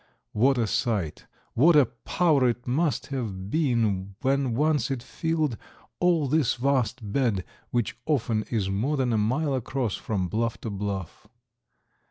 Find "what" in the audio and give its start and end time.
0.31-0.57